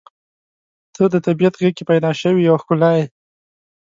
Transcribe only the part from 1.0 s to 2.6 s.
د طبیعت غېږ کې پیدا شوې یوه